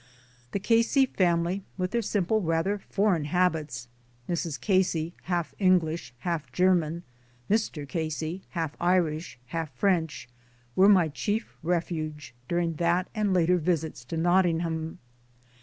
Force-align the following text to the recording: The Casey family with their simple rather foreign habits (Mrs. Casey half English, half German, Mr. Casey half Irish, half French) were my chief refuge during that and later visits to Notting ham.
The 0.51 0.57
Casey 0.59 1.05
family 1.05 1.63
with 1.77 1.91
their 1.91 2.01
simple 2.01 2.41
rather 2.41 2.79
foreign 2.79 3.25
habits 3.25 3.87
(Mrs. 4.27 4.59
Casey 4.59 5.13
half 5.25 5.53
English, 5.59 6.11
half 6.21 6.51
German, 6.51 7.03
Mr. 7.47 7.87
Casey 7.87 8.41
half 8.57 8.75
Irish, 8.81 9.37
half 9.49 9.69
French) 9.75 10.27
were 10.75 10.89
my 10.89 11.07
chief 11.07 11.55
refuge 11.61 12.33
during 12.47 12.77
that 12.77 13.09
and 13.13 13.31
later 13.31 13.57
visits 13.59 14.03
to 14.05 14.17
Notting 14.17 14.61
ham. 14.61 14.97